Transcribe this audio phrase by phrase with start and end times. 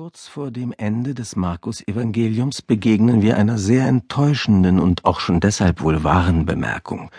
[0.00, 5.80] Kurz vor dem Ende des Markus-Evangeliums begegnen wir einer sehr enttäuschenden und auch schon deshalb
[5.80, 7.10] wohl wahren Bemerkung.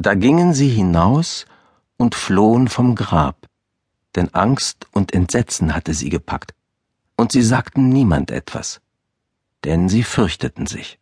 [0.00, 1.44] Da gingen sie hinaus
[1.96, 3.46] und flohen vom Grab,
[4.16, 6.54] denn Angst und Entsetzen hatte sie gepackt,
[7.16, 8.80] und sie sagten niemand etwas,
[9.62, 10.98] denn sie fürchteten sich.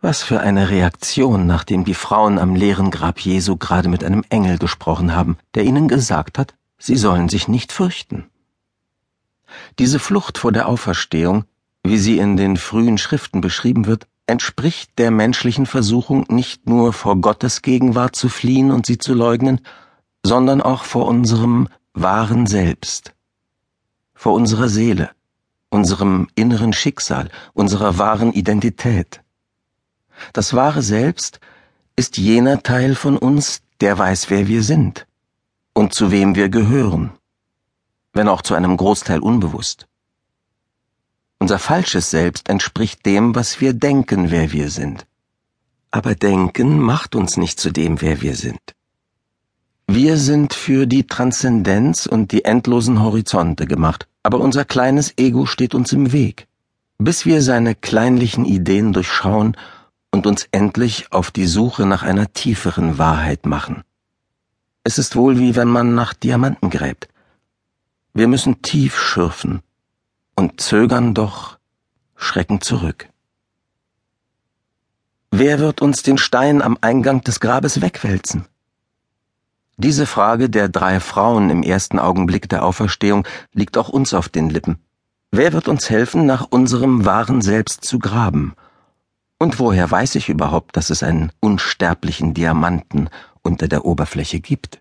[0.00, 4.58] Was für eine Reaktion, nachdem die Frauen am leeren Grab Jesu gerade mit einem Engel
[4.58, 8.30] gesprochen haben, der ihnen gesagt hat, sie sollen sich nicht fürchten.
[9.78, 11.44] Diese Flucht vor der Auferstehung,
[11.84, 17.16] wie sie in den frühen Schriften beschrieben wird, entspricht der menschlichen Versuchung, nicht nur vor
[17.20, 19.60] Gottes Gegenwart zu fliehen und sie zu leugnen,
[20.24, 23.14] sondern auch vor unserem wahren Selbst,
[24.14, 25.10] vor unserer Seele,
[25.70, 29.22] unserem inneren Schicksal, unserer wahren Identität.
[30.32, 31.40] Das wahre Selbst
[31.94, 35.06] ist jener Teil von uns, der weiß, wer wir sind
[35.72, 37.12] und zu wem wir gehören
[38.16, 39.86] wenn auch zu einem Großteil unbewusst.
[41.38, 45.06] Unser falsches Selbst entspricht dem, was wir denken, wer wir sind.
[45.90, 48.60] Aber Denken macht uns nicht zu dem, wer wir sind.
[49.86, 55.74] Wir sind für die Transzendenz und die endlosen Horizonte gemacht, aber unser kleines Ego steht
[55.74, 56.48] uns im Weg,
[56.98, 59.56] bis wir seine kleinlichen Ideen durchschauen
[60.10, 63.84] und uns endlich auf die Suche nach einer tieferen Wahrheit machen.
[64.82, 67.08] Es ist wohl wie wenn man nach Diamanten gräbt.
[68.16, 69.60] Wir müssen tief schürfen
[70.36, 71.58] und zögern doch,
[72.14, 73.10] schrecken zurück.
[75.30, 78.46] Wer wird uns den Stein am Eingang des Grabes wegwälzen?
[79.76, 84.48] Diese Frage der drei Frauen im ersten Augenblick der Auferstehung liegt auch uns auf den
[84.48, 84.78] Lippen.
[85.30, 88.54] Wer wird uns helfen, nach unserem wahren Selbst zu graben?
[89.38, 93.10] Und woher weiß ich überhaupt, dass es einen unsterblichen Diamanten
[93.42, 94.80] unter der Oberfläche gibt?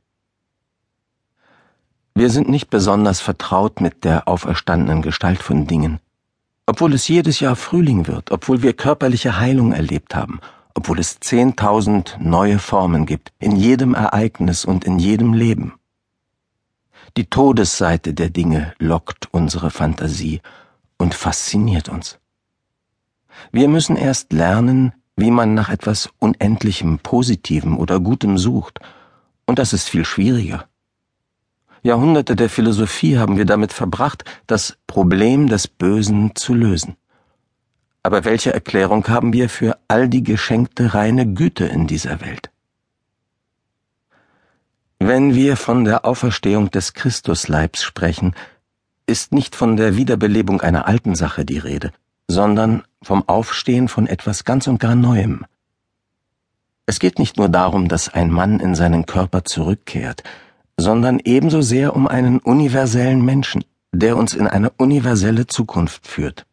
[2.17, 5.99] Wir sind nicht besonders vertraut mit der auferstandenen Gestalt von Dingen.
[6.65, 10.39] Obwohl es jedes Jahr Frühling wird, obwohl wir körperliche Heilung erlebt haben,
[10.73, 15.73] obwohl es zehntausend neue Formen gibt, in jedem Ereignis und in jedem Leben.
[17.17, 20.39] Die Todesseite der Dinge lockt unsere Fantasie
[20.97, 22.17] und fasziniert uns.
[23.51, 28.79] Wir müssen erst lernen, wie man nach etwas Unendlichem, Positivem oder Gutem sucht,
[29.45, 30.65] und das ist viel schwieriger.
[31.85, 36.95] Jahrhunderte der Philosophie haben wir damit verbracht, das Problem des Bösen zu lösen.
[38.01, 42.49] Aber welche Erklärung haben wir für all die geschenkte reine Güte in dieser Welt?
[44.97, 48.33] Wenn wir von der Auferstehung des Christusleibs sprechen,
[49.05, 51.91] ist nicht von der Wiederbelebung einer alten Sache die Rede,
[52.27, 55.45] sondern vom Aufstehen von etwas ganz und gar Neuem.
[56.87, 60.23] Es geht nicht nur darum, dass ein Mann in seinen Körper zurückkehrt,
[60.77, 66.45] sondern ebenso sehr um einen universellen Menschen, der uns in eine universelle Zukunft führt.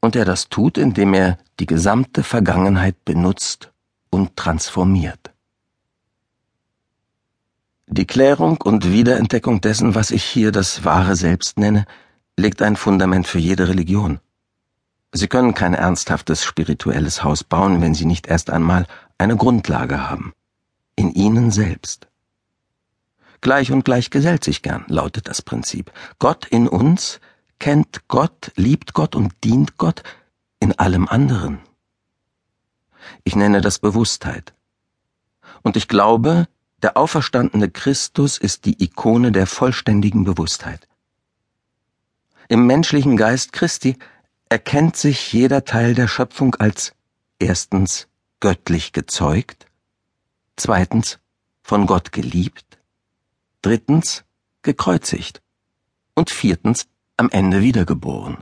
[0.00, 3.72] Und der das tut, indem er die gesamte Vergangenheit benutzt
[4.10, 5.32] und transformiert.
[7.88, 11.86] Die Klärung und Wiederentdeckung dessen, was ich hier das wahre Selbst nenne,
[12.36, 14.20] legt ein Fundament für jede Religion.
[15.12, 18.86] Sie können kein ernsthaftes spirituelles Haus bauen, wenn Sie nicht erst einmal
[19.16, 20.34] eine Grundlage haben.
[20.96, 22.07] In Ihnen selbst.
[23.40, 25.92] Gleich und gleich gesellt sich gern, lautet das Prinzip.
[26.18, 27.20] Gott in uns
[27.58, 30.02] kennt Gott, liebt Gott und dient Gott
[30.60, 31.60] in allem anderen.
[33.24, 34.54] Ich nenne das Bewusstheit.
[35.62, 36.48] Und ich glaube,
[36.82, 40.88] der auferstandene Christus ist die Ikone der vollständigen Bewusstheit.
[42.48, 43.98] Im menschlichen Geist Christi
[44.48, 46.94] erkennt sich jeder Teil der Schöpfung als
[47.38, 48.08] erstens
[48.40, 49.66] göttlich gezeugt,
[50.56, 51.18] zweitens
[51.62, 52.67] von Gott geliebt,
[53.62, 54.24] drittens
[54.62, 55.42] gekreuzigt
[56.14, 56.86] und viertens
[57.16, 58.38] am Ende wiedergeboren.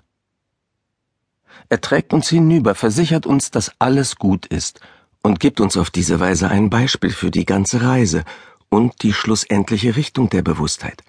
[1.68, 4.80] Er trägt uns hinüber, versichert uns, dass alles gut ist
[5.22, 8.24] und gibt uns auf diese Weise ein Beispiel für die ganze Reise
[8.68, 11.02] und die schlussendliche Richtung der Bewusstheit.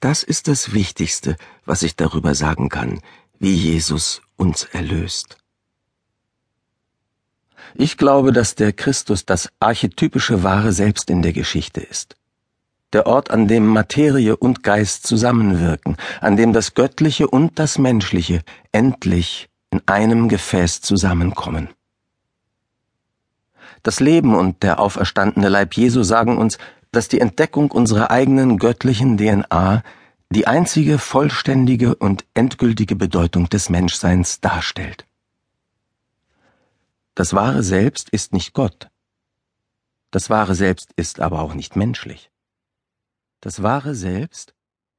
[0.00, 3.00] Das ist das Wichtigste, was ich darüber sagen kann,
[3.38, 5.36] wie Jesus uns erlöst.
[7.74, 12.16] Ich glaube, dass der Christus das archetypische wahre Selbst in der Geschichte ist
[12.94, 18.42] der Ort, an dem Materie und Geist zusammenwirken, an dem das Göttliche und das Menschliche
[18.72, 21.68] endlich in einem Gefäß zusammenkommen.
[23.82, 26.58] Das Leben und der auferstandene Leib Jesu sagen uns,
[26.92, 29.82] dass die Entdeckung unserer eigenen göttlichen DNA
[30.30, 35.04] die einzige vollständige und endgültige Bedeutung des Menschseins darstellt.
[37.14, 38.88] Das wahre Selbst ist nicht Gott.
[40.10, 42.30] Das wahre Selbst ist aber auch nicht menschlich.
[43.44, 44.54] Das wahre Selbst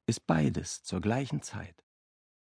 [0.06, 1.82] ist beides zur gleichen Zeit.